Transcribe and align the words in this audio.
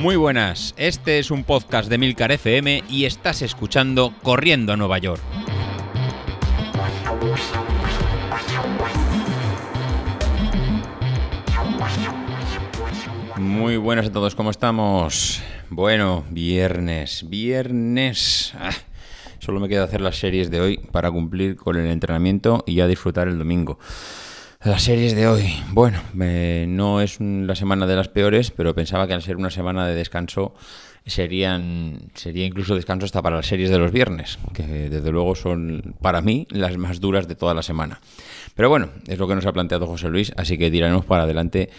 Muy 0.00 0.16
buenas, 0.16 0.72
este 0.78 1.18
es 1.18 1.30
un 1.30 1.44
podcast 1.44 1.90
de 1.90 1.98
Milcar 1.98 2.32
FM 2.32 2.84
y 2.88 3.04
estás 3.04 3.42
escuchando 3.42 4.14
Corriendo 4.22 4.72
a 4.72 4.76
Nueva 4.78 4.96
York. 4.96 5.20
Muy 13.36 13.76
buenas 13.76 14.06
a 14.06 14.10
todos, 14.10 14.34
¿cómo 14.34 14.50
estamos? 14.50 15.42
Bueno, 15.68 16.24
viernes, 16.30 17.28
viernes. 17.28 18.54
Ah, 18.58 18.70
solo 19.38 19.60
me 19.60 19.68
queda 19.68 19.84
hacer 19.84 20.00
las 20.00 20.16
series 20.16 20.50
de 20.50 20.62
hoy 20.62 20.78
para 20.78 21.10
cumplir 21.10 21.56
con 21.56 21.76
el 21.76 21.86
entrenamiento 21.86 22.64
y 22.66 22.76
ya 22.76 22.86
disfrutar 22.86 23.28
el 23.28 23.38
domingo. 23.38 23.78
Las 24.62 24.82
series 24.82 25.14
de 25.14 25.26
hoy, 25.26 25.54
bueno, 25.72 25.98
no 26.12 27.00
es 27.00 27.18
la 27.18 27.54
semana 27.54 27.86
de 27.86 27.96
las 27.96 28.08
peores, 28.08 28.50
pero 28.50 28.74
pensaba 28.74 29.06
que 29.06 29.14
al 29.14 29.22
ser 29.22 29.38
una 29.38 29.48
semana 29.48 29.86
de 29.86 29.94
descanso 29.94 30.52
serían 31.06 32.10
sería 32.12 32.44
incluso 32.44 32.74
descanso 32.74 33.06
hasta 33.06 33.22
para 33.22 33.36
las 33.36 33.46
series 33.46 33.70
de 33.70 33.78
los 33.78 33.90
viernes, 33.90 34.38
que 34.52 34.90
desde 34.90 35.10
luego 35.12 35.34
son 35.34 35.94
para 36.02 36.20
mí 36.20 36.46
las 36.50 36.76
más 36.76 37.00
duras 37.00 37.26
de 37.26 37.36
toda 37.36 37.54
la 37.54 37.62
semana. 37.62 38.02
Pero 38.54 38.68
bueno, 38.68 38.90
es 39.06 39.18
lo 39.18 39.26
que 39.26 39.34
nos 39.34 39.46
ha 39.46 39.52
planteado 39.54 39.86
José 39.86 40.10
Luis, 40.10 40.30
así 40.36 40.58
que 40.58 40.70
tiraremos 40.70 41.06
para 41.06 41.22
adelante 41.22 41.70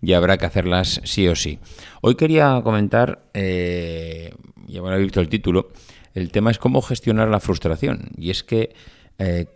y 0.00 0.12
habrá 0.12 0.38
que 0.38 0.46
hacerlas 0.46 1.00
sí 1.02 1.26
o 1.26 1.34
sí. 1.34 1.58
Hoy 2.02 2.14
quería 2.14 2.60
comentar, 2.62 3.20
eh, 3.34 4.32
ya 4.68 4.78
habrá 4.78 4.96
visto 4.96 5.20
el 5.20 5.28
título, 5.28 5.70
el 6.14 6.30
tema 6.30 6.52
es 6.52 6.58
cómo 6.58 6.82
gestionar 6.82 7.26
la 7.30 7.40
frustración. 7.40 8.10
Y 8.16 8.30
es 8.30 8.44
que 8.44 8.76
eh, 9.18 9.46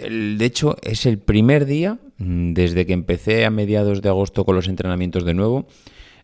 de 0.00 0.44
hecho, 0.44 0.76
es 0.82 1.06
el 1.06 1.18
primer 1.18 1.66
día 1.66 1.98
mm, 2.18 2.52
desde 2.52 2.86
que 2.86 2.92
empecé 2.92 3.44
a 3.44 3.50
mediados 3.50 4.02
de 4.02 4.08
agosto 4.08 4.44
con 4.44 4.54
los 4.54 4.68
entrenamientos 4.68 5.24
de 5.24 5.34
nuevo. 5.34 5.66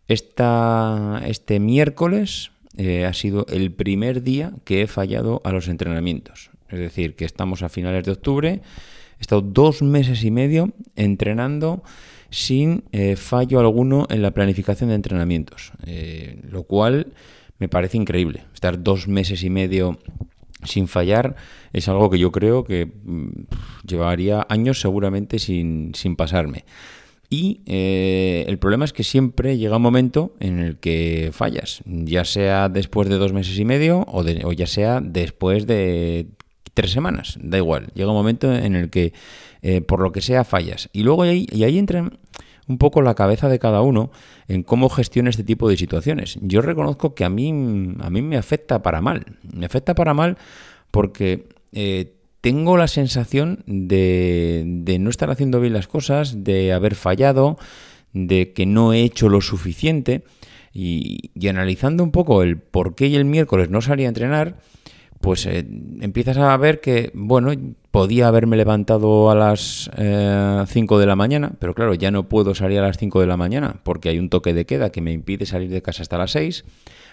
Esta, 0.08 1.22
este 1.26 1.60
miércoles 1.60 2.50
eh, 2.76 3.04
ha 3.04 3.12
sido 3.12 3.46
el 3.48 3.72
primer 3.72 4.22
día 4.22 4.52
que 4.64 4.82
he 4.82 4.86
fallado 4.86 5.40
a 5.44 5.52
los 5.52 5.68
entrenamientos. 5.68 6.50
Es 6.68 6.78
decir, 6.78 7.14
que 7.14 7.24
estamos 7.24 7.62
a 7.62 7.68
finales 7.68 8.04
de 8.04 8.12
octubre. 8.12 8.60
He 9.18 9.20
estado 9.20 9.42
dos 9.42 9.82
meses 9.82 10.24
y 10.24 10.30
medio 10.30 10.72
entrenando 10.96 11.82
sin 12.30 12.82
eh, 12.90 13.14
fallo 13.14 13.60
alguno 13.60 14.06
en 14.10 14.22
la 14.22 14.32
planificación 14.32 14.88
de 14.90 14.96
entrenamientos. 14.96 15.72
Eh, 15.86 16.40
lo 16.50 16.64
cual 16.64 17.12
me 17.58 17.68
parece 17.68 17.96
increíble. 17.96 18.42
Estar 18.52 18.82
dos 18.82 19.06
meses 19.06 19.44
y 19.44 19.50
medio 19.50 19.98
sin 20.64 20.88
fallar 20.88 21.36
es 21.72 21.88
algo 21.88 22.10
que 22.10 22.18
yo 22.18 22.32
creo 22.32 22.64
que 22.64 22.86
mm, 22.86 23.28
llevaría 23.86 24.46
años 24.48 24.80
seguramente 24.80 25.38
sin, 25.38 25.92
pasarme. 26.16 26.64
Y 27.30 27.62
eh, 27.66 28.44
el 28.46 28.58
problema 28.58 28.84
es 28.84 28.92
que 28.92 29.02
siempre 29.02 29.56
llega 29.58 29.76
un 29.76 29.82
momento 29.82 30.34
en 30.40 30.58
el 30.60 30.76
que 30.76 31.30
fallas, 31.32 31.82
ya 31.86 32.24
sea 32.24 32.68
después 32.68 33.08
de 33.08 33.16
dos 33.16 33.32
meses 33.32 33.58
y 33.58 33.64
medio 33.64 34.00
o, 34.00 34.22
o 34.22 34.52
ya 34.52 34.66
sea 34.66 35.00
después 35.00 35.66
de 35.66 36.28
tres 36.74 36.90
semanas, 36.90 37.38
da 37.40 37.56
igual. 37.56 37.86
Llega 37.94 38.10
un 38.10 38.16
momento 38.16 38.54
en 38.54 38.76
el 38.76 38.90
que, 38.90 39.12
eh, 39.62 39.80
por 39.80 40.00
lo 40.00 40.12
que 40.12 40.20
sea, 40.20 40.44
fallas. 40.44 40.90
Y 40.92 41.02
luego 41.02 41.22
ahí, 41.22 41.46
y 41.50 41.64
ahí 41.64 41.78
entra 41.78 42.10
un 42.68 42.78
poco 42.78 43.02
la 43.02 43.14
cabeza 43.14 43.48
de 43.48 43.58
cada 43.58 43.82
uno 43.82 44.10
en 44.48 44.62
cómo 44.62 44.88
gestiona 44.88 45.30
este 45.30 45.44
tipo 45.44 45.68
de 45.68 45.76
situaciones. 45.76 46.38
Yo 46.40 46.62
reconozco 46.62 47.14
que 47.14 47.24
a 47.24 47.28
mí, 47.28 47.50
a 48.00 48.10
mí 48.10 48.22
me 48.22 48.36
afecta 48.36 48.82
para 48.82 49.00
mal. 49.00 49.24
Me 49.52 49.66
afecta 49.66 49.94
para 49.94 50.14
mal 50.14 50.38
porque 50.90 51.48
eh, 51.72 52.14
tengo 52.40 52.76
la 52.76 52.88
sensación 52.88 53.62
de, 53.66 54.64
de 54.66 54.98
no 54.98 55.10
estar 55.10 55.30
haciendo 55.30 55.60
bien 55.60 55.72
las 55.72 55.88
cosas, 55.88 56.44
de 56.44 56.72
haber 56.72 56.94
fallado, 56.94 57.58
de 58.12 58.52
que 58.52 58.66
no 58.66 58.92
he 58.92 59.02
hecho 59.02 59.28
lo 59.28 59.40
suficiente. 59.40 60.24
Y, 60.72 61.30
y, 61.34 61.48
analizando 61.48 62.02
un 62.02 62.10
poco 62.10 62.42
el 62.42 62.58
por 62.58 62.96
qué 62.96 63.06
y 63.06 63.14
el 63.14 63.24
miércoles 63.24 63.70
no 63.70 63.80
salí 63.80 64.04
a 64.04 64.08
entrenar, 64.08 64.56
pues 65.20 65.46
eh, 65.46 65.64
empiezas 66.00 66.36
a 66.36 66.56
ver 66.56 66.80
que, 66.80 67.10
bueno, 67.14 67.52
podía 67.94 68.26
haberme 68.26 68.56
levantado 68.56 69.30
a 69.30 69.36
las 69.36 69.88
5 69.94 69.96
eh, 69.96 71.00
de 71.00 71.06
la 71.06 71.14
mañana, 71.14 71.52
pero 71.60 71.74
claro, 71.74 71.94
ya 71.94 72.10
no 72.10 72.28
puedo 72.28 72.52
salir 72.52 72.80
a 72.80 72.82
las 72.82 72.98
5 72.98 73.20
de 73.20 73.28
la 73.28 73.36
mañana 73.36 73.76
porque 73.84 74.08
hay 74.08 74.18
un 74.18 74.30
toque 74.30 74.52
de 74.52 74.66
queda 74.66 74.90
que 74.90 75.00
me 75.00 75.12
impide 75.12 75.46
salir 75.46 75.70
de 75.70 75.80
casa 75.80 76.02
hasta 76.02 76.18
las 76.18 76.32
6. 76.32 76.64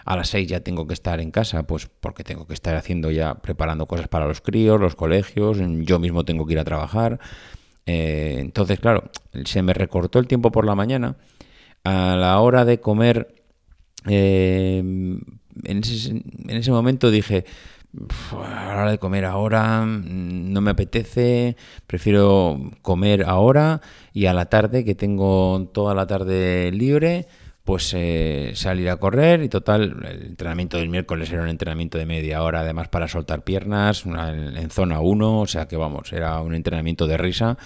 A 0.06 0.16
las 0.18 0.30
6 0.30 0.48
ya 0.48 0.62
tengo 0.62 0.88
que 0.88 0.96
estar 0.96 1.20
en 1.20 1.30
casa, 1.30 1.68
pues 1.68 1.88
porque 2.00 2.24
tengo 2.24 2.48
que 2.48 2.56
estar 2.56 2.76
haciendo 2.76 3.12
ya, 3.12 3.36
preparando 3.36 3.86
cosas 3.86 4.08
para 4.08 4.26
los 4.26 4.42
críos, 4.42 4.82
los 4.82 4.96
colegios, 4.96 5.60
yo 5.60 6.00
mismo 6.00 6.26
tengo 6.26 6.48
que 6.48 6.54
ir 6.54 6.60
a 6.60 6.64
trabajar. 6.64 7.20
Eh, 7.86 8.38
entonces, 8.40 8.80
claro, 8.80 9.12
se 9.46 9.62
me 9.62 9.76
recortó 9.76 10.18
el 10.18 10.26
tiempo 10.26 10.52
por 10.52 10.66
la 10.66 10.74
mañana. 10.74 11.16
A 11.84 12.16
la 12.16 12.40
hora 12.40 12.66
de 12.66 12.80
comer, 12.80 13.36
ese, 14.06 14.80
en 14.80 15.84
ese 16.48 16.72
momento 16.72 17.12
dije, 17.12 17.46
a 18.44 18.66
la 18.66 18.82
hora 18.82 18.92
de 18.92 18.98
comer 18.98 19.26
ahora 19.26 19.82
mm, 19.86 20.52
no 20.52 20.62
me 20.62 20.72
apetece, 20.72 21.58
prefiero 21.88 22.60
comer 22.82 23.24
ahora 23.28 23.82
y 24.14 24.26
a 24.26 24.34
la 24.34 24.46
tarde, 24.46 24.86
que 24.86 24.96
tengo 24.96 25.70
toda 25.74 25.94
la 25.94 26.08
tarde 26.08 26.72
libre, 26.72 27.28
pues 27.64 27.94
eh, 27.96 28.54
salir 28.56 28.90
a 28.90 28.98
correr 28.98 29.44
y 29.44 29.50
total, 29.50 30.04
el 30.10 30.24
entrenamiento 30.24 30.78
del 30.78 30.90
miércoles 30.90 31.32
era 31.32 31.44
un 31.44 31.50
entrenamiento 31.50 31.98
de 31.98 32.06
media 32.06 32.44
hora, 32.44 32.62
además 32.62 32.88
para 32.88 33.08
soltar 33.08 33.44
piernas, 33.44 34.06
en, 34.06 34.70
zona 34.72 35.00
1, 35.00 35.42
o 35.42 35.48
sea 35.48 35.68
que 35.68 35.78
vamos, 35.78 36.12
era 36.14 36.42
un 36.42 36.56
entrenamiento 36.56 37.08
de 37.08 37.18
risa 37.18 37.58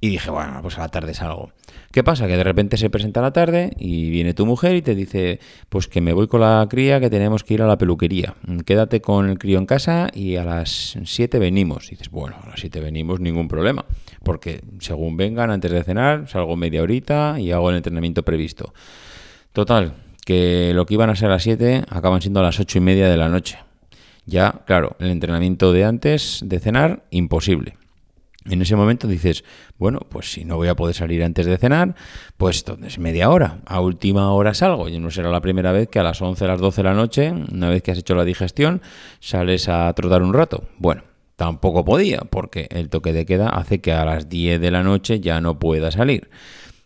y 0.00 0.10
dije, 0.10 0.30
bueno, 0.30 0.60
pues 0.62 0.78
a 0.78 0.82
la 0.82 0.88
tarde 0.88 1.14
salgo. 1.14 1.52
¿Qué 1.90 2.04
pasa? 2.04 2.26
Que 2.26 2.36
de 2.36 2.44
repente 2.44 2.76
se 2.76 2.90
presenta 2.90 3.22
la 3.22 3.32
tarde 3.32 3.72
y 3.78 4.10
viene 4.10 4.34
tu 4.34 4.44
mujer 4.44 4.76
y 4.76 4.82
te 4.82 4.94
dice, 4.94 5.40
pues 5.70 5.88
que 5.88 6.02
me 6.02 6.12
voy 6.12 6.28
con 6.28 6.42
la 6.42 6.66
cría, 6.68 7.00
que 7.00 7.08
tenemos 7.08 7.42
que 7.42 7.54
ir 7.54 7.62
a 7.62 7.66
la 7.66 7.78
peluquería. 7.78 8.34
Quédate 8.66 9.00
con 9.00 9.30
el 9.30 9.38
crío 9.38 9.58
en 9.58 9.64
casa 9.64 10.08
y 10.12 10.36
a 10.36 10.44
las 10.44 10.98
7 11.02 11.38
venimos. 11.38 11.86
Y 11.88 11.90
dices, 11.92 12.10
bueno, 12.10 12.36
a 12.42 12.50
las 12.50 12.60
7 12.60 12.80
venimos, 12.80 13.20
ningún 13.20 13.48
problema. 13.48 13.86
Porque 14.22 14.60
según 14.80 15.16
vengan 15.16 15.50
antes 15.50 15.70
de 15.70 15.82
cenar, 15.82 16.28
salgo 16.28 16.56
media 16.56 16.82
horita 16.82 17.36
y 17.40 17.50
hago 17.52 17.70
el 17.70 17.76
entrenamiento 17.76 18.22
previsto. 18.22 18.74
Total, 19.52 19.94
que 20.26 20.72
lo 20.74 20.84
que 20.84 20.94
iban 20.94 21.08
a 21.08 21.16
ser 21.16 21.28
a 21.28 21.34
las 21.34 21.44
7 21.44 21.84
acaban 21.88 22.20
siendo 22.20 22.40
a 22.40 22.42
las 22.42 22.60
8 22.60 22.78
y 22.78 22.80
media 22.82 23.08
de 23.08 23.16
la 23.16 23.30
noche. 23.30 23.58
Ya, 24.26 24.62
claro, 24.66 24.96
el 24.98 25.10
entrenamiento 25.10 25.72
de 25.72 25.84
antes 25.84 26.40
de 26.44 26.58
cenar, 26.58 27.04
imposible. 27.10 27.76
En 28.48 28.62
ese 28.62 28.76
momento 28.76 29.08
dices, 29.08 29.44
bueno, 29.78 30.00
pues 30.08 30.32
si 30.32 30.44
no 30.44 30.56
voy 30.56 30.68
a 30.68 30.76
poder 30.76 30.94
salir 30.94 31.22
antes 31.24 31.46
de 31.46 31.58
cenar, 31.58 31.94
pues 32.36 32.64
es 32.84 32.98
media 32.98 33.30
hora, 33.30 33.60
a 33.66 33.80
última 33.80 34.32
hora 34.32 34.54
salgo. 34.54 34.88
Y 34.88 34.98
no 34.98 35.10
será 35.10 35.30
la 35.30 35.40
primera 35.40 35.72
vez 35.72 35.88
que 35.88 35.98
a 35.98 36.02
las 36.02 36.20
11, 36.22 36.44
a 36.44 36.48
las 36.48 36.60
12 36.60 36.82
de 36.82 36.88
la 36.88 36.94
noche, 36.94 37.32
una 37.32 37.68
vez 37.68 37.82
que 37.82 37.90
has 37.90 37.98
hecho 37.98 38.14
la 38.14 38.24
digestión, 38.24 38.82
sales 39.20 39.68
a 39.68 39.92
trotar 39.94 40.22
un 40.22 40.32
rato. 40.32 40.64
Bueno, 40.78 41.02
tampoco 41.36 41.84
podía, 41.84 42.20
porque 42.20 42.68
el 42.70 42.88
toque 42.88 43.12
de 43.12 43.26
queda 43.26 43.48
hace 43.48 43.80
que 43.80 43.92
a 43.92 44.04
las 44.04 44.28
10 44.28 44.60
de 44.60 44.70
la 44.70 44.82
noche 44.82 45.20
ya 45.20 45.40
no 45.40 45.58
pueda 45.58 45.90
salir. 45.90 46.28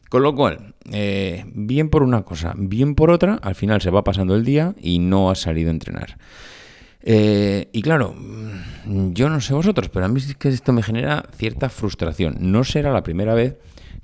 Con 0.09 0.25
lo 0.25 0.35
cual, 0.35 0.75
eh, 0.91 1.45
bien 1.55 1.89
por 1.89 2.03
una 2.03 2.23
cosa, 2.23 2.53
bien 2.57 2.97
por 2.97 3.13
otra, 3.13 3.35
al 3.43 3.55
final 3.55 3.81
se 3.81 3.91
va 3.91 4.03
pasando 4.03 4.35
el 4.35 4.45
día 4.45 4.75
y 4.81 4.99
no 4.99 5.31
has 5.31 5.39
salido 5.39 5.69
a 5.69 5.73
entrenar. 5.73 6.19
Eh, 7.03 7.69
y 7.73 7.83
claro, 7.83 8.15
mm, 8.15 9.13
yo 9.13 9.29
no 9.29 9.41
sé 9.41 9.55
vosotros, 9.55 9.89
pero 9.89 10.05
a 10.05 10.09
mí 10.09 10.21
sí 10.21 10.35
que 10.35 10.49
esto 10.49 10.73
me 10.73 10.83
genera 10.83 11.25
cierta 11.35 11.69
frustración. 11.69 12.37
No 12.41 12.65
será 12.65 12.93
la 12.93 13.03
primera 13.03 13.35
vez 13.35 13.57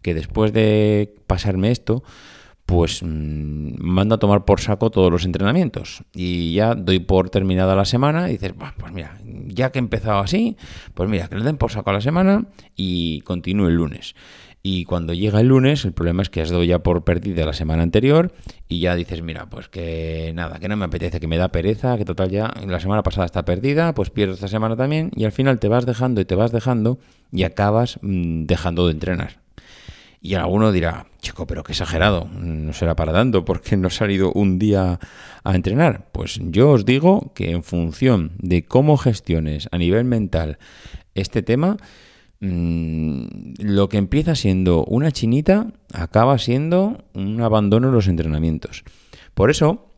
que 0.02 0.14
después 0.14 0.52
de 0.52 1.14
pasarme 1.26 1.70
esto, 1.70 2.02
pues 2.66 3.02
mm, 3.02 3.76
mando 3.78 4.16
a 4.16 4.18
tomar 4.18 4.44
por 4.44 4.60
saco 4.60 4.90
todos 4.90 5.10
los 5.10 5.24
entrenamientos. 5.24 6.04
Y 6.14 6.54
ya 6.54 6.74
doy 6.74 6.98
por 6.98 7.30
terminada 7.30 7.76
la 7.76 7.84
semana 7.84 8.28
y 8.28 8.32
dices, 8.32 8.54
pues 8.78 8.92
mira, 8.92 9.18
ya 9.24 9.70
que 9.70 9.78
he 9.78 9.82
empezado 9.82 10.18
así, 10.18 10.56
pues 10.94 11.08
mira, 11.08 11.28
que 11.28 11.36
le 11.36 11.44
den 11.44 11.56
por 11.56 11.70
saco 11.70 11.90
a 11.90 11.94
la 11.94 12.00
semana 12.00 12.46
y 12.74 13.20
continúe 13.22 13.68
el 13.68 13.76
lunes. 13.76 14.14
Y 14.68 14.84
cuando 14.84 15.14
llega 15.14 15.38
el 15.38 15.46
lunes, 15.46 15.84
el 15.84 15.92
problema 15.92 16.22
es 16.22 16.28
que 16.28 16.40
has 16.40 16.50
dado 16.50 16.64
ya 16.64 16.80
por 16.80 17.04
perdida 17.04 17.46
la 17.46 17.52
semana 17.52 17.84
anterior 17.84 18.32
y 18.66 18.80
ya 18.80 18.96
dices, 18.96 19.22
mira, 19.22 19.46
pues 19.48 19.68
que 19.68 20.32
nada, 20.34 20.58
que 20.58 20.66
no 20.66 20.76
me 20.76 20.86
apetece, 20.86 21.20
que 21.20 21.28
me 21.28 21.38
da 21.38 21.52
pereza, 21.52 21.96
que 21.96 22.04
total 22.04 22.30
ya 22.30 22.52
la 22.66 22.80
semana 22.80 23.04
pasada 23.04 23.26
está 23.26 23.44
perdida, 23.44 23.94
pues 23.94 24.10
pierdo 24.10 24.34
esta 24.34 24.48
semana 24.48 24.74
también 24.74 25.12
y 25.14 25.24
al 25.24 25.30
final 25.30 25.60
te 25.60 25.68
vas 25.68 25.86
dejando 25.86 26.20
y 26.20 26.24
te 26.24 26.34
vas 26.34 26.50
dejando 26.50 26.98
y 27.30 27.44
acabas 27.44 28.00
mm, 28.02 28.46
dejando 28.46 28.86
de 28.86 28.92
entrenar. 28.94 29.38
Y 30.20 30.34
alguno 30.34 30.72
dirá, 30.72 31.06
chico, 31.20 31.46
pero 31.46 31.62
qué 31.62 31.70
exagerado, 31.70 32.28
no 32.34 32.72
será 32.72 32.96
para 32.96 33.12
tanto 33.12 33.44
porque 33.44 33.76
no 33.76 33.86
he 33.86 33.92
salido 33.92 34.32
un 34.32 34.58
día 34.58 34.98
a 35.44 35.54
entrenar. 35.54 36.08
Pues 36.10 36.40
yo 36.42 36.72
os 36.72 36.84
digo 36.84 37.30
que 37.36 37.52
en 37.52 37.62
función 37.62 38.32
de 38.38 38.64
cómo 38.64 38.96
gestiones 38.96 39.68
a 39.70 39.78
nivel 39.78 40.06
mental 40.06 40.58
este 41.14 41.44
tema, 41.44 41.76
Mm, 42.40 43.54
lo 43.58 43.88
que 43.88 43.96
empieza 43.96 44.34
siendo 44.34 44.84
una 44.84 45.10
chinita 45.10 45.72
acaba 45.92 46.38
siendo 46.38 47.04
un 47.14 47.40
abandono 47.40 47.88
en 47.88 47.94
los 47.94 48.08
entrenamientos. 48.08 48.84
Por 49.34 49.50
eso, 49.50 49.90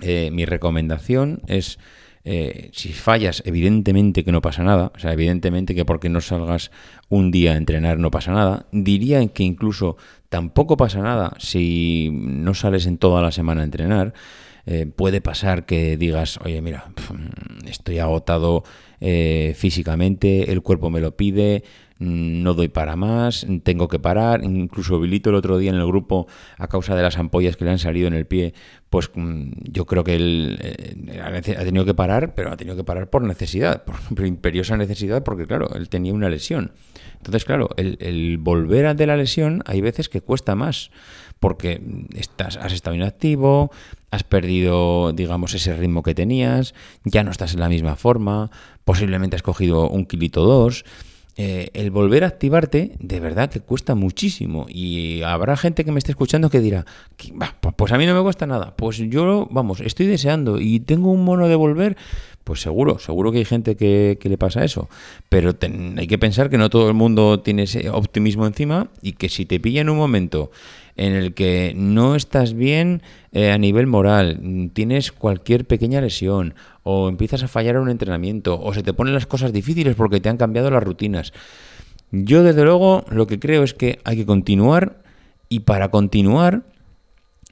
eh, 0.00 0.30
mi 0.30 0.44
recomendación 0.44 1.42
es 1.46 1.78
eh, 2.30 2.70
si 2.74 2.92
fallas, 2.92 3.42
evidentemente 3.46 4.22
que 4.22 4.32
no 4.32 4.42
pasa 4.42 4.62
nada, 4.62 4.92
o 4.94 4.98
sea, 4.98 5.14
evidentemente 5.14 5.74
que 5.74 5.86
porque 5.86 6.10
no 6.10 6.20
salgas 6.20 6.70
un 7.08 7.30
día 7.30 7.52
a 7.52 7.56
entrenar 7.56 7.98
no 7.98 8.10
pasa 8.10 8.32
nada. 8.32 8.66
Diría 8.70 9.26
que 9.28 9.44
incluso 9.44 9.96
tampoco 10.28 10.76
pasa 10.76 11.00
nada 11.00 11.34
si 11.38 12.10
no 12.12 12.52
sales 12.52 12.84
en 12.86 12.98
toda 12.98 13.22
la 13.22 13.32
semana 13.32 13.62
a 13.62 13.64
entrenar. 13.64 14.12
Eh, 14.70 14.84
puede 14.84 15.22
pasar 15.22 15.64
que 15.64 15.96
digas, 15.96 16.38
oye, 16.44 16.60
mira, 16.60 16.92
estoy 17.66 18.00
agotado 18.00 18.64
eh, 19.00 19.54
físicamente, 19.56 20.52
el 20.52 20.60
cuerpo 20.60 20.90
me 20.90 21.00
lo 21.00 21.16
pide, 21.16 21.64
no 21.98 22.54
doy 22.54 22.68
para 22.68 22.96
más, 22.96 23.46
tengo 23.62 23.88
que 23.88 23.98
parar. 23.98 24.44
Incluso 24.44 25.00
Bilito 25.00 25.30
el 25.30 25.36
otro 25.36 25.58
día 25.58 25.70
en 25.70 25.76
el 25.76 25.86
grupo, 25.86 26.26
a 26.56 26.68
causa 26.68 26.94
de 26.94 27.02
las 27.02 27.18
ampollas 27.18 27.56
que 27.56 27.64
le 27.64 27.72
han 27.72 27.78
salido 27.78 28.06
en 28.06 28.14
el 28.14 28.26
pie, 28.26 28.54
pues 28.90 29.10
mm, 29.14 29.50
yo 29.64 29.86
creo 29.86 30.04
que 30.04 30.14
él 30.14 30.58
eh, 30.62 31.20
ha 31.20 31.64
tenido 31.64 31.84
que 31.84 31.94
parar, 31.94 32.34
pero 32.34 32.52
ha 32.52 32.56
tenido 32.56 32.76
que 32.76 32.84
parar 32.84 33.10
por 33.10 33.22
necesidad, 33.22 33.84
por 34.14 34.26
imperiosa 34.26 34.76
necesidad, 34.76 35.22
porque 35.22 35.46
claro, 35.46 35.68
él 35.74 35.88
tenía 35.88 36.12
una 36.12 36.28
lesión. 36.28 36.72
Entonces, 37.16 37.44
claro, 37.44 37.70
el, 37.76 38.38
volver 38.38 38.86
a 38.86 38.94
de 38.94 39.06
la 39.06 39.16
lesión 39.16 39.62
hay 39.66 39.80
veces 39.80 40.08
que 40.08 40.20
cuesta 40.20 40.54
más, 40.54 40.90
porque 41.40 41.80
estás, 42.14 42.56
has 42.56 42.72
estado 42.72 42.94
inactivo, 42.94 43.72
has 44.10 44.22
perdido, 44.22 45.12
digamos, 45.12 45.54
ese 45.54 45.74
ritmo 45.74 46.02
que 46.02 46.14
tenías, 46.14 46.74
ya 47.04 47.24
no 47.24 47.30
estás 47.30 47.54
en 47.54 47.60
la 47.60 47.68
misma 47.68 47.96
forma, 47.96 48.50
posiblemente 48.84 49.36
has 49.36 49.42
cogido 49.42 49.88
un 49.88 50.06
kilito 50.06 50.44
dos. 50.44 50.84
Eh, 51.40 51.70
el 51.74 51.92
volver 51.92 52.24
a 52.24 52.26
activarte 52.26 52.96
de 52.98 53.20
verdad 53.20 53.48
que 53.48 53.60
cuesta 53.60 53.94
muchísimo. 53.94 54.66
Y 54.68 55.22
habrá 55.22 55.56
gente 55.56 55.84
que 55.84 55.92
me 55.92 55.98
esté 55.98 56.10
escuchando 56.10 56.50
que 56.50 56.58
dirá, 56.58 56.84
pues 57.76 57.92
a 57.92 57.96
mí 57.96 58.06
no 58.06 58.14
me 58.16 58.22
cuesta 58.22 58.44
nada, 58.44 58.74
pues 58.74 58.96
yo, 58.96 59.46
vamos, 59.52 59.80
estoy 59.80 60.06
deseando 60.06 60.60
y 60.60 60.80
tengo 60.80 61.12
un 61.12 61.24
mono 61.24 61.46
de 61.46 61.54
volver, 61.54 61.96
pues 62.42 62.60
seguro, 62.60 62.98
seguro 62.98 63.30
que 63.30 63.38
hay 63.38 63.44
gente 63.44 63.76
que, 63.76 64.18
le 64.20 64.36
pasa 64.36 64.64
eso, 64.64 64.88
pero 65.28 65.54
hay 65.96 66.08
que 66.08 66.18
pensar 66.18 66.50
que 66.50 66.58
no 66.58 66.70
todo 66.70 66.88
el 66.88 66.94
mundo 66.94 67.38
tiene 67.38 67.62
ese 67.62 67.88
optimismo 67.88 68.44
encima 68.44 68.88
y 69.00 69.12
que 69.12 69.28
si 69.28 69.46
te 69.46 69.60
pilla 69.60 69.82
en 69.82 69.90
un 69.90 69.96
momento 69.96 70.50
en 70.98 71.14
el 71.14 71.32
que 71.32 71.72
no 71.74 72.14
estás 72.14 72.52
bien 72.52 73.02
eh, 73.32 73.50
a 73.50 73.58
nivel 73.58 73.86
moral, 73.86 74.70
tienes 74.74 75.12
cualquier 75.12 75.64
pequeña 75.64 76.00
lesión 76.00 76.54
o 76.82 77.08
empiezas 77.08 77.42
a 77.42 77.48
fallar 77.48 77.76
en 77.76 77.82
un 77.82 77.90
entrenamiento 77.90 78.60
o 78.60 78.74
se 78.74 78.82
te 78.82 78.92
ponen 78.92 79.14
las 79.14 79.26
cosas 79.26 79.52
difíciles 79.52 79.94
porque 79.94 80.20
te 80.20 80.28
han 80.28 80.36
cambiado 80.36 80.70
las 80.70 80.82
rutinas. 80.82 81.32
Yo 82.10 82.42
desde 82.42 82.64
luego 82.64 83.04
lo 83.10 83.26
que 83.26 83.38
creo 83.38 83.62
es 83.62 83.74
que 83.74 84.00
hay 84.04 84.16
que 84.16 84.26
continuar 84.26 85.02
y 85.48 85.60
para 85.60 85.90
continuar 85.90 86.62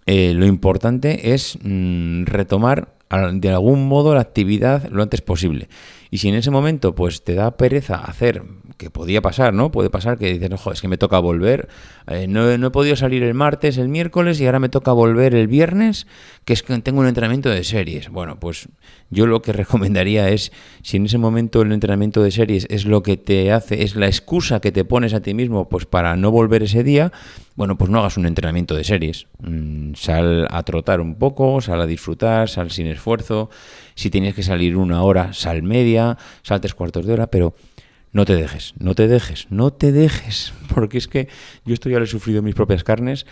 eh, 0.06 0.34
lo 0.34 0.46
importante 0.46 1.32
es 1.32 1.58
mm, 1.62 2.24
retomar 2.24 2.96
de 3.34 3.50
algún 3.50 3.86
modo 3.86 4.14
la 4.14 4.20
actividad 4.20 4.88
lo 4.90 5.02
antes 5.02 5.20
posible. 5.20 5.68
Y 6.10 6.18
si 6.18 6.28
en 6.28 6.34
ese 6.34 6.50
momento 6.50 6.94
pues 6.94 7.24
te 7.24 7.34
da 7.34 7.56
pereza 7.56 7.96
hacer, 7.96 8.42
que 8.76 8.90
podía 8.90 9.22
pasar, 9.22 9.54
¿no? 9.54 9.70
Puede 9.70 9.90
pasar 9.90 10.18
que 10.18 10.32
dices, 10.32 10.50
no, 10.50 10.72
es 10.72 10.80
que 10.80 10.88
me 10.88 10.98
toca 10.98 11.18
volver, 11.18 11.68
eh, 12.06 12.26
no, 12.28 12.56
no, 12.58 12.66
he 12.66 12.70
podido 12.70 12.96
salir 12.96 13.22
el 13.22 13.34
martes, 13.34 13.78
el 13.78 13.88
miércoles 13.88 14.40
y 14.40 14.46
ahora 14.46 14.58
me 14.58 14.68
toca 14.68 14.92
volver 14.92 15.34
el 15.34 15.46
viernes, 15.46 16.06
que 16.44 16.52
es 16.52 16.62
que 16.62 16.78
tengo 16.80 17.00
un 17.00 17.06
entrenamiento 17.06 17.48
de 17.48 17.64
series. 17.64 18.10
Bueno, 18.10 18.38
pues 18.38 18.68
yo 19.10 19.26
lo 19.26 19.42
que 19.42 19.52
recomendaría 19.54 20.28
es, 20.28 20.52
si 20.82 20.98
en 20.98 21.06
ese 21.06 21.18
momento 21.18 21.62
el 21.62 21.72
entrenamiento 21.72 22.22
de 22.22 22.30
series 22.30 22.66
es 22.70 22.84
lo 22.84 23.02
que 23.02 23.16
te 23.16 23.52
hace, 23.52 23.82
es 23.82 23.96
la 23.96 24.06
excusa 24.06 24.60
que 24.60 24.72
te 24.72 24.84
pones 24.84 25.14
a 25.14 25.20
ti 25.20 25.34
mismo 25.34 25.68
pues 25.68 25.86
para 25.86 26.16
no 26.16 26.30
volver 26.30 26.62
ese 26.62 26.82
día, 26.82 27.12
bueno, 27.56 27.78
pues 27.78 27.90
no 27.90 28.00
hagas 28.00 28.18
un 28.18 28.26
entrenamiento 28.26 28.74
de 28.74 28.84
series. 28.84 29.28
Mm, 29.40 29.94
sal 29.94 30.46
a 30.50 30.62
trotar 30.62 31.00
un 31.00 31.14
poco, 31.14 31.62
sal 31.62 31.80
a 31.80 31.86
disfrutar, 31.86 32.50
sal 32.50 32.70
sin 32.70 32.86
esfuerzo. 32.86 33.48
Si 33.94 34.10
tienes 34.10 34.34
que 34.34 34.42
salir 34.42 34.76
una 34.76 35.02
hora, 35.02 35.32
sal 35.32 35.62
media, 35.62 35.95
sal 36.42 36.60
tres 36.60 36.74
cuartos 36.74 37.06
de 37.06 37.12
hora, 37.12 37.26
pero 37.28 37.54
no 38.12 38.24
te 38.24 38.34
dejes, 38.34 38.74
no 38.78 38.94
te 38.94 39.08
dejes, 39.08 39.46
no 39.50 39.72
te 39.72 39.92
dejes, 39.92 40.52
porque 40.74 40.98
es 40.98 41.08
que 41.08 41.28
yo 41.64 41.74
esto 41.74 41.88
ya 41.88 41.98
lo 41.98 42.04
he 42.04 42.08
sufrido 42.08 42.38
en 42.38 42.44
mis 42.44 42.54
propias 42.54 42.84
carnes. 42.84 43.26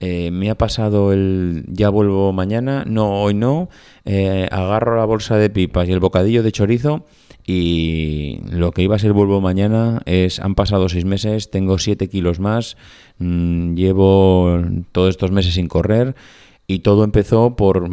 Eh, 0.00 0.30
me 0.30 0.48
ha 0.48 0.54
pasado 0.54 1.12
el 1.12 1.64
ya 1.66 1.88
vuelvo 1.88 2.32
mañana, 2.32 2.84
no, 2.86 3.20
hoy 3.20 3.34
no, 3.34 3.68
eh, 4.04 4.46
agarro 4.52 4.96
la 4.96 5.04
bolsa 5.04 5.36
de 5.36 5.50
pipas 5.50 5.88
y 5.88 5.92
el 5.92 5.98
bocadillo 5.98 6.44
de 6.44 6.52
chorizo 6.52 7.04
y 7.44 8.40
lo 8.48 8.70
que 8.70 8.82
iba 8.82 8.94
a 8.94 8.98
ser 9.00 9.12
vuelvo 9.12 9.40
mañana 9.40 10.02
es, 10.04 10.38
han 10.38 10.54
pasado 10.54 10.88
seis 10.88 11.04
meses, 11.04 11.50
tengo 11.50 11.78
siete 11.78 12.08
kilos 12.08 12.38
más, 12.38 12.76
mm, 13.18 13.74
llevo 13.74 14.60
todos 14.92 15.10
estos 15.10 15.32
meses 15.32 15.54
sin 15.54 15.66
correr 15.66 16.14
y 16.70 16.80
todo 16.80 17.02
empezó 17.02 17.56
por, 17.56 17.88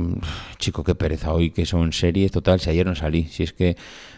chico, 0.57 0.83
qué 0.83 0.95
pereza 0.95 1.33
hoy, 1.33 1.51
que 1.51 1.65
son 1.65 1.93
series, 1.93 2.31
total, 2.31 2.59
si 2.59 2.69
ayer 2.69 2.85
no 2.85 2.93
salí, 2.93 3.23
si 3.23 3.43
es 3.43 3.53
que 3.53 3.77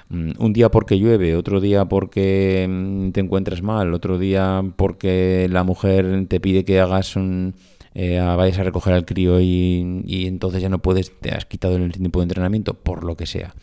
mm, 0.09 0.31
un 0.39 0.51
día 0.51 0.71
porque 0.71 0.97
llueve, 0.97 1.35
otro 1.35 1.61
día 1.61 1.85
porque 1.85 2.65
mm, 2.67 3.11
te 3.11 3.19
encuentras 3.19 3.61
mal, 3.61 3.93
otro 3.93 4.17
día 4.17 4.63
porque 4.75 5.47
la 5.51 5.63
mujer 5.63 6.25
te 6.27 6.39
pide 6.39 6.65
que 6.65 6.79
hagas 6.81 7.15
un... 7.15 7.53
Eh, 7.93 8.19
vayas 8.19 8.59
a 8.59 8.63
recoger 8.63 8.93
al 8.93 9.05
crío 9.05 9.39
y, 9.39 10.03
y, 10.05 10.27
entonces 10.27 10.61
ya 10.61 10.69
no 10.69 10.79
puedes, 10.79 11.17
te 11.19 11.31
has 11.31 11.45
quitado 11.45 11.77
el 11.77 11.91
tiempo 11.91 12.19
de 12.19 12.23
entrenamiento, 12.23 12.75
por 12.75 13.03
lo 13.03 13.15
que 13.15 13.25
sea. 13.25 13.55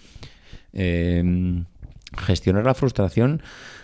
Em, 0.72 1.66
gestionar 2.18 2.64
la 2.64 2.74
frustración 2.74 3.42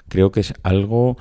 creo 0.08 0.32
que 0.32 0.40
es 0.40 0.54
algo 0.64 1.16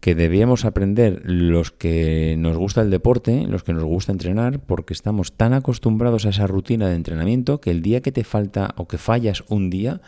que 0.00 0.14
debíamos 0.14 0.64
aprender 0.64 1.22
los 1.24 1.72
que 1.72 2.36
nos 2.38 2.56
gusta 2.56 2.82
el 2.82 2.90
deporte, 2.90 3.46
los 3.48 3.64
que 3.64 3.72
nos 3.72 3.84
gusta 3.84 4.12
entrenar, 4.12 4.60
porque 4.60 4.92
estamos 4.92 5.32
tan 5.32 5.52
acostumbrados 5.52 6.26
a 6.26 6.30
esa 6.30 6.46
rutina 6.46 6.88
de 6.88 6.96
entrenamiento 6.96 7.60
que 7.60 7.70
el 7.70 7.82
día 7.82 8.00
que 8.02 8.12
te 8.12 8.24
falta 8.24 8.74
o 8.76 8.86
que 8.86 8.98
fallas 8.98 9.44
un 9.48 9.70
día, 9.70 10.00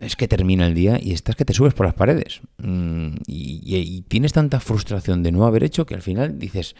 es 0.00 0.16
que 0.16 0.28
termina 0.28 0.66
el 0.66 0.74
día 0.74 0.98
y 1.00 1.12
estás 1.12 1.36
que 1.36 1.44
te 1.44 1.54
subes 1.54 1.74
por 1.74 1.86
las 1.86 1.94
paredes. 1.94 2.40
Mm, 2.58 3.14
y, 3.26 4.02
tienes 4.08 4.32
tanta 4.32 4.60
frustración 4.60 5.22
de 5.22 5.32
no 5.32 5.46
haber 5.46 5.64
hecho 5.64 5.86
que 5.86 5.94
al 5.94 6.02
final 6.02 6.38
dices, 6.38 6.74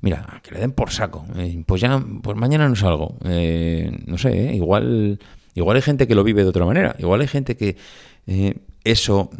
mira, 0.00 0.40
que 0.42 0.52
le 0.52 0.60
den 0.60 0.72
por 0.72 0.90
saco. 0.90 1.24
Eh, 1.36 1.62
pues 1.66 1.80
ya, 1.80 2.04
pues 2.22 2.36
mañana 2.36 2.68
no 2.68 2.76
salgo. 2.76 3.16
Eh, 3.24 3.90
no 4.06 4.18
sé, 4.18 4.50
eh, 4.50 4.54
igual 4.54 5.18
Igual 5.54 5.76
hay 5.76 5.82
gente 5.82 6.06
que 6.06 6.14
lo 6.14 6.22
vive 6.22 6.42
de 6.42 6.50
otra 6.50 6.66
manera. 6.66 6.94
Igual 6.98 7.22
hay 7.22 7.28
gente 7.28 7.56
que 7.56 7.78
eso 8.84 9.30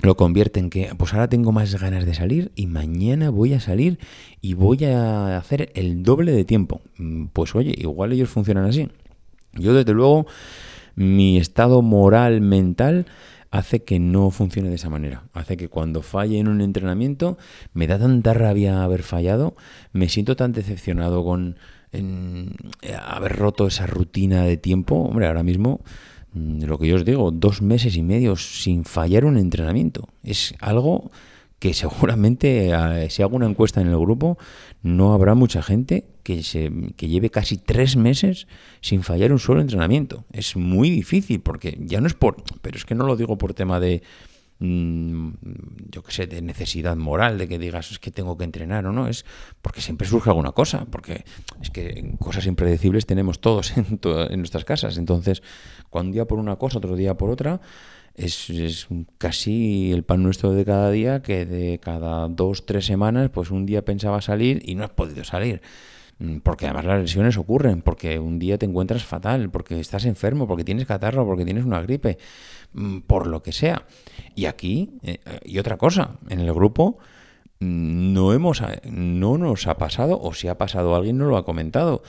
lo 0.00 0.16
convierte 0.16 0.60
en 0.60 0.70
que, 0.70 0.90
pues 0.96 1.12
ahora 1.12 1.28
tengo 1.28 1.52
más 1.52 1.80
ganas 1.80 2.06
de 2.06 2.14
salir 2.14 2.52
y 2.54 2.66
mañana 2.66 3.30
voy 3.30 3.54
a 3.54 3.60
salir 3.60 3.98
y 4.40 4.54
voy 4.54 4.84
a 4.84 5.36
hacer 5.36 5.72
el 5.74 6.02
doble 6.02 6.32
de 6.32 6.44
tiempo. 6.44 6.80
Mm, 6.98 7.26
pues 7.26 7.54
oye, 7.54 7.74
igual 7.76 8.12
ellos 8.12 8.28
funcionan 8.28 8.66
así. 8.66 8.88
Yo 9.54 9.74
desde 9.74 9.92
luego, 9.92 10.26
mi 10.94 11.38
estado 11.38 11.82
moral, 11.82 12.40
mental, 12.40 13.06
hace 13.50 13.82
que 13.82 13.98
no 13.98 14.30
funcione 14.30 14.68
de 14.68 14.76
esa 14.76 14.90
manera. 14.90 15.24
Hace 15.32 15.56
que 15.56 15.68
cuando 15.68 16.02
falle 16.02 16.38
en 16.38 16.48
un 16.48 16.60
entrenamiento 16.60 17.38
me 17.72 17.86
da 17.86 17.98
tanta 17.98 18.34
rabia 18.34 18.84
haber 18.84 19.02
fallado, 19.02 19.56
me 19.92 20.08
siento 20.08 20.36
tan 20.36 20.52
decepcionado 20.52 21.24
con 21.24 21.56
eh, 21.92 22.46
haber 23.02 23.36
roto 23.36 23.66
esa 23.66 23.86
rutina 23.86 24.44
de 24.44 24.58
tiempo, 24.58 24.96
hombre, 24.96 25.26
ahora 25.26 25.42
mismo, 25.42 25.80
lo 26.34 26.78
que 26.78 26.86
yo 26.86 26.96
os 26.96 27.04
digo, 27.04 27.30
dos 27.30 27.62
meses 27.62 27.96
y 27.96 28.02
medio 28.02 28.36
sin 28.36 28.84
fallar 28.84 29.24
un 29.24 29.38
entrenamiento. 29.38 30.08
Es 30.22 30.54
algo 30.60 31.10
que 31.58 31.74
seguramente, 31.74 32.70
eh, 32.70 33.10
si 33.10 33.22
hago 33.22 33.36
una 33.36 33.46
encuesta 33.46 33.80
en 33.80 33.88
el 33.88 33.98
grupo, 33.98 34.38
no 34.82 35.12
habrá 35.12 35.34
mucha 35.34 35.62
gente 35.62 36.04
que, 36.22 36.42
se, 36.42 36.70
que 36.96 37.08
lleve 37.08 37.30
casi 37.30 37.56
tres 37.56 37.96
meses 37.96 38.46
sin 38.80 39.02
fallar 39.02 39.32
un 39.32 39.38
solo 39.38 39.60
entrenamiento. 39.60 40.24
Es 40.32 40.56
muy 40.56 40.90
difícil, 40.90 41.40
porque 41.40 41.78
ya 41.80 42.00
no 42.00 42.06
es 42.06 42.14
por... 42.14 42.42
Pero 42.62 42.76
es 42.76 42.84
que 42.84 42.94
no 42.94 43.06
lo 43.06 43.16
digo 43.16 43.38
por 43.38 43.54
tema 43.54 43.80
de 43.80 44.02
Mm, 44.60 45.30
yo 45.90 46.02
qué 46.02 46.12
sé, 46.12 46.26
de 46.26 46.42
necesidad 46.42 46.96
moral, 46.96 47.38
de 47.38 47.46
que 47.46 47.58
digas 47.58 47.92
es 47.92 47.98
que 48.00 48.10
tengo 48.10 48.36
que 48.36 48.44
entrenar 48.44 48.86
o 48.86 48.92
no, 48.92 49.06
es 49.06 49.24
porque 49.62 49.80
siempre 49.80 50.08
surge 50.08 50.30
alguna 50.30 50.52
cosa, 50.52 50.84
porque 50.90 51.24
es 51.62 51.70
que 51.70 52.14
cosas 52.18 52.46
impredecibles 52.46 53.06
tenemos 53.06 53.40
todos 53.40 53.72
en, 53.76 54.00
en 54.02 54.38
nuestras 54.38 54.64
casas. 54.64 54.98
Entonces, 54.98 55.42
cuando 55.90 56.08
un 56.08 56.12
día 56.12 56.24
por 56.26 56.38
una 56.38 56.56
cosa, 56.56 56.78
otro 56.78 56.96
día 56.96 57.16
por 57.16 57.30
otra, 57.30 57.60
es, 58.14 58.50
es, 58.50 58.88
casi 59.18 59.92
el 59.92 60.02
pan 60.02 60.22
nuestro 60.22 60.52
de 60.52 60.64
cada 60.64 60.90
día, 60.90 61.22
que 61.22 61.46
de 61.46 61.78
cada 61.78 62.26
dos, 62.28 62.66
tres 62.66 62.84
semanas, 62.84 63.30
pues 63.30 63.50
un 63.50 63.64
día 63.64 63.84
pensaba 63.84 64.20
salir 64.20 64.60
y 64.64 64.74
no 64.74 64.84
has 64.84 64.90
podido 64.90 65.22
salir. 65.22 65.62
Mm, 66.18 66.38
porque 66.38 66.66
además 66.66 66.84
las 66.84 67.00
lesiones 67.00 67.36
ocurren, 67.36 67.82
porque 67.82 68.18
un 68.18 68.38
día 68.38 68.58
te 68.58 68.66
encuentras 68.66 69.04
fatal, 69.04 69.50
porque 69.50 69.78
estás 69.80 70.04
enfermo, 70.04 70.46
porque 70.46 70.64
tienes 70.64 70.86
catarro, 70.86 71.26
porque 71.26 71.44
tienes 71.44 71.64
una 71.64 71.80
gripe. 71.80 72.18
Mm, 72.72 73.00
por 73.00 73.26
lo 73.26 73.42
que 73.42 73.52
sea. 73.52 73.86
Y 74.34 74.46
aquí, 74.46 74.90
eh, 75.02 75.18
y 75.44 75.58
otra 75.58 75.76
cosa, 75.78 76.18
en 76.28 76.40
el 76.40 76.52
grupo 76.52 76.98
mm, 77.60 78.12
no, 78.12 78.32
hemos, 78.32 78.62
no 78.84 79.38
nos 79.38 79.66
ha 79.66 79.78
pasado, 79.78 80.20
o 80.20 80.34
si 80.34 80.48
ha 80.48 80.58
pasado 80.58 80.94
alguien 80.94 81.18
no 81.18 81.26
lo 81.26 81.36
ha 81.36 81.44
comentado. 81.44 82.02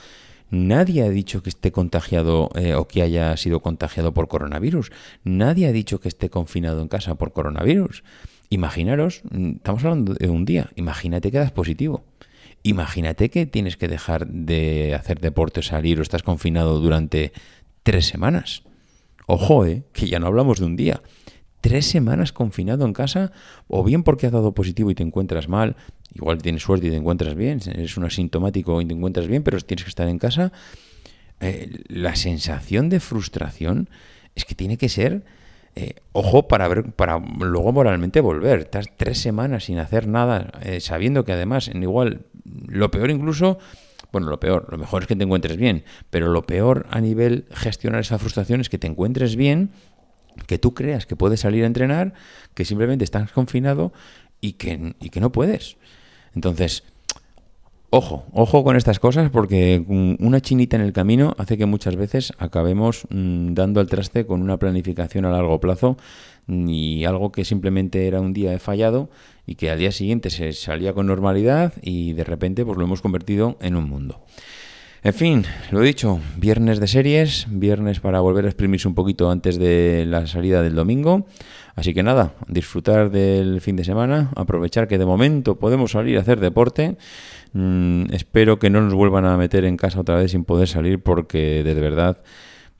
Nadie 0.50 1.02
ha 1.04 1.10
dicho 1.10 1.42
que 1.42 1.48
esté 1.48 1.70
contagiado 1.72 2.50
eh, 2.56 2.74
o 2.74 2.88
que 2.88 3.02
haya 3.02 3.36
sido 3.36 3.60
contagiado 3.60 4.12
por 4.12 4.28
coronavirus. 4.28 4.90
Nadie 5.24 5.68
ha 5.68 5.72
dicho 5.72 6.00
que 6.00 6.08
esté 6.08 6.28
confinado 6.28 6.82
en 6.82 6.88
casa 6.88 7.14
por 7.14 7.32
coronavirus. 7.32 8.02
Imaginaros, 8.50 9.22
estamos 9.30 9.84
hablando 9.84 10.14
de 10.14 10.28
un 10.28 10.44
día, 10.44 10.70
imagínate 10.74 11.30
que 11.30 11.38
das 11.38 11.52
positivo. 11.52 12.04
Imagínate 12.62 13.30
que 13.30 13.46
tienes 13.46 13.76
que 13.76 13.88
dejar 13.88 14.26
de 14.26 14.94
hacer 14.94 15.20
deporte, 15.20 15.62
salir 15.62 15.98
o 15.98 16.02
estás 16.02 16.22
confinado 16.22 16.78
durante 16.80 17.32
tres 17.82 18.06
semanas. 18.06 18.62
Ojo, 19.26 19.64
¿eh? 19.64 19.84
que 19.92 20.08
ya 20.08 20.18
no 20.18 20.26
hablamos 20.26 20.58
de 20.58 20.66
un 20.66 20.76
día. 20.76 21.02
Tres 21.60 21.86
semanas 21.86 22.32
confinado 22.32 22.84
en 22.84 22.92
casa, 22.92 23.32
o 23.68 23.84
bien 23.84 24.02
porque 24.02 24.26
has 24.26 24.32
dado 24.32 24.52
positivo 24.52 24.90
y 24.90 24.94
te 24.94 25.02
encuentras 25.02 25.48
mal, 25.48 25.76
igual 26.14 26.42
tienes 26.42 26.62
suerte 26.62 26.86
y 26.86 26.90
te 26.90 26.96
encuentras 26.96 27.34
bien, 27.34 27.60
eres 27.66 27.96
un 27.96 28.04
asintomático 28.04 28.80
y 28.80 28.86
te 28.86 28.94
encuentras 28.94 29.26
bien, 29.28 29.42
pero 29.42 29.60
tienes 29.60 29.84
que 29.84 29.90
estar 29.90 30.08
en 30.08 30.18
casa. 30.18 30.52
Eh, 31.40 31.70
la 31.88 32.16
sensación 32.16 32.88
de 32.88 33.00
frustración 33.00 33.88
es 34.34 34.44
que 34.44 34.54
tiene 34.54 34.78
que 34.78 34.88
ser, 34.88 35.24
eh, 35.76 35.94
ojo, 36.12 36.48
para 36.48 36.68
ver, 36.68 36.92
para 36.92 37.18
luego 37.18 37.72
moralmente 37.72 38.20
volver. 38.20 38.60
Estás 38.60 38.86
tres 38.96 39.18
semanas 39.18 39.64
sin 39.64 39.78
hacer 39.78 40.06
nada, 40.06 40.52
eh, 40.62 40.80
sabiendo 40.80 41.24
que 41.24 41.32
además, 41.32 41.68
en 41.68 41.82
igual, 41.82 42.22
lo 42.66 42.90
peor 42.90 43.10
incluso 43.10 43.58
bueno, 44.12 44.28
lo 44.28 44.40
peor, 44.40 44.66
lo 44.70 44.78
mejor 44.78 45.02
es 45.02 45.08
que 45.08 45.16
te 45.16 45.24
encuentres 45.24 45.56
bien, 45.56 45.84
pero 46.10 46.28
lo 46.28 46.42
peor 46.42 46.86
a 46.90 47.00
nivel 47.00 47.46
gestionar 47.52 48.00
esa 48.00 48.18
frustración 48.18 48.60
es 48.60 48.68
que 48.68 48.78
te 48.78 48.86
encuentres 48.86 49.36
bien, 49.36 49.70
que 50.46 50.58
tú 50.58 50.74
creas 50.74 51.06
que 51.06 51.16
puedes 51.16 51.40
salir 51.40 51.64
a 51.64 51.66
entrenar, 51.66 52.14
que 52.54 52.64
simplemente 52.64 53.04
estás 53.04 53.30
confinado 53.30 53.92
y 54.40 54.54
que, 54.54 54.94
y 55.00 55.10
que 55.10 55.20
no 55.20 55.30
puedes. 55.30 55.76
Entonces, 56.34 56.84
Ojo, 57.92 58.24
ojo 58.32 58.62
con 58.62 58.76
estas 58.76 59.00
cosas 59.00 59.30
porque 59.30 59.84
una 59.88 60.40
chinita 60.40 60.76
en 60.76 60.82
el 60.82 60.92
camino 60.92 61.34
hace 61.38 61.58
que 61.58 61.66
muchas 61.66 61.96
veces 61.96 62.32
acabemos 62.38 63.04
mm, 63.10 63.54
dando 63.54 63.80
al 63.80 63.88
traste 63.88 64.26
con 64.26 64.42
una 64.42 64.58
planificación 64.58 65.24
a 65.24 65.30
largo 65.30 65.58
plazo 65.58 65.96
y 66.46 67.04
algo 67.04 67.32
que 67.32 67.44
simplemente 67.44 68.06
era 68.06 68.20
un 68.20 68.32
día 68.32 68.52
de 68.52 68.60
fallado 68.60 69.10
y 69.44 69.56
que 69.56 69.70
al 69.70 69.80
día 69.80 69.90
siguiente 69.90 70.30
se 70.30 70.52
salía 70.52 70.92
con 70.92 71.08
normalidad 71.08 71.72
y 71.82 72.12
de 72.12 72.22
repente 72.22 72.64
pues 72.64 72.78
lo 72.78 72.84
hemos 72.84 73.02
convertido 73.02 73.56
en 73.60 73.74
un 73.74 73.90
mundo. 73.90 74.20
En 75.02 75.14
fin, 75.14 75.44
lo 75.70 75.80
dicho, 75.80 76.20
viernes 76.36 76.78
de 76.78 76.86
series, 76.86 77.46
viernes 77.48 78.00
para 78.00 78.20
volver 78.20 78.44
a 78.44 78.48
exprimirse 78.48 78.86
un 78.86 78.94
poquito 78.94 79.30
antes 79.30 79.58
de 79.58 80.04
la 80.06 80.26
salida 80.26 80.60
del 80.60 80.74
domingo. 80.74 81.26
Así 81.74 81.94
que 81.94 82.02
nada, 82.02 82.34
disfrutar 82.48 83.10
del 83.10 83.62
fin 83.62 83.76
de 83.76 83.84
semana, 83.84 84.30
aprovechar 84.36 84.88
que 84.88 84.98
de 84.98 85.06
momento 85.06 85.58
podemos 85.58 85.92
salir 85.92 86.18
a 86.18 86.20
hacer 86.20 86.40
deporte 86.40 86.98
Mm, 87.52 88.12
espero 88.12 88.58
que 88.58 88.70
no 88.70 88.80
nos 88.80 88.94
vuelvan 88.94 89.24
a 89.24 89.36
meter 89.36 89.64
en 89.64 89.76
casa 89.76 90.00
otra 90.00 90.16
vez 90.16 90.30
sin 90.30 90.44
poder 90.44 90.68
salir 90.68 91.02
porque 91.02 91.64
de 91.64 91.74
verdad 91.74 92.18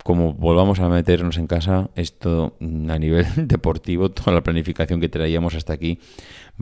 como 0.04 0.32
volvamos 0.32 0.80
a 0.80 0.88
meternos 0.88 1.36
en 1.38 1.46
casa, 1.46 1.90
esto 1.94 2.56
a 2.60 2.98
nivel 2.98 3.26
deportivo, 3.36 4.10
toda 4.10 4.32
la 4.32 4.42
planificación 4.42 5.00
que 5.00 5.08
traíamos 5.08 5.54
hasta 5.54 5.72
aquí 5.72 5.98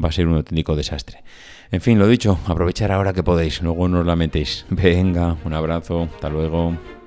va 0.02 0.08
a 0.08 0.12
ser 0.12 0.26
un 0.26 0.36
auténtico 0.36 0.76
desastre. 0.76 1.22
En 1.70 1.80
fin, 1.80 1.98
lo 1.98 2.06
dicho, 2.06 2.38
aprovechar 2.46 2.92
ahora 2.92 3.12
que 3.12 3.22
podéis, 3.22 3.62
luego 3.62 3.88
no 3.88 4.00
os 4.00 4.06
lamentéis. 4.06 4.64
Venga, 4.70 5.36
un 5.44 5.52
abrazo, 5.52 6.08
hasta 6.14 6.30
luego. 6.30 6.97